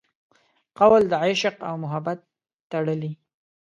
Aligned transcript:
قول 0.79 1.03
د 1.07 1.13
عشق 1.25 1.55
او 1.69 1.73
محبت 1.83 2.19
تړلي 2.71 3.11